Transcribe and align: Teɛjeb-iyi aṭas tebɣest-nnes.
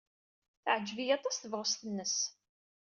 Teɛjeb-iyi 0.63 1.13
aṭas 1.17 1.35
tebɣest-nnes. 1.37 2.17